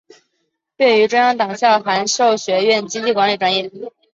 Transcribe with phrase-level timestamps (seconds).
[0.75, 3.69] 毕业于中央党校函授学院经济管理专业。